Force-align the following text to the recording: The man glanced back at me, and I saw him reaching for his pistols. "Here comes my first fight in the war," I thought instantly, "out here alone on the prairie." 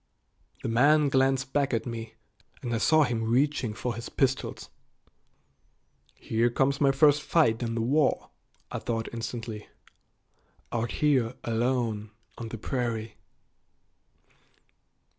The 0.63 0.67
man 0.67 1.09
glanced 1.09 1.53
back 1.53 1.75
at 1.75 1.85
me, 1.85 2.15
and 2.63 2.73
I 2.73 2.79
saw 2.79 3.03
him 3.03 3.21
reaching 3.23 3.75
for 3.75 3.93
his 3.93 4.09
pistols. 4.09 4.69
"Here 6.15 6.49
comes 6.49 6.81
my 6.81 6.91
first 6.91 7.21
fight 7.21 7.61
in 7.61 7.75
the 7.75 7.81
war," 7.81 8.31
I 8.71 8.79
thought 8.79 9.09
instantly, 9.13 9.67
"out 10.71 10.89
here 11.05 11.35
alone 11.43 12.09
on 12.39 12.47
the 12.49 12.57
prairie." 12.57 13.17